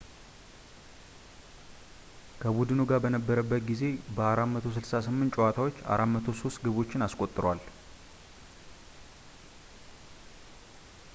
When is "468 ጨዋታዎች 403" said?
4.29-6.61